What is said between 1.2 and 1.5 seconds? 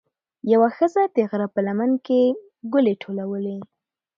غره